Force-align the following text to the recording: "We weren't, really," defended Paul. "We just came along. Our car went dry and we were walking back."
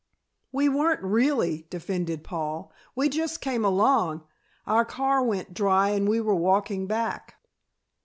"We 0.51 0.67
weren't, 0.67 1.03
really," 1.03 1.67
defended 1.69 2.23
Paul. 2.23 2.71
"We 2.95 3.07
just 3.07 3.39
came 3.39 3.63
along. 3.63 4.23
Our 4.65 4.83
car 4.83 5.23
went 5.23 5.53
dry 5.53 5.89
and 5.91 6.07
we 6.09 6.19
were 6.19 6.33
walking 6.33 6.87
back." 6.87 7.35